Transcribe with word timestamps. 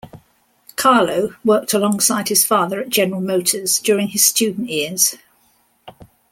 Carlo 0.77 1.35
worked 1.45 1.75
alongside 1.75 2.29
his 2.29 2.43
father 2.43 2.81
at 2.81 2.89
General 2.89 3.21
Motors 3.21 3.77
during 3.77 4.07
his 4.07 4.25
student 4.25 4.67
years. 4.67 5.13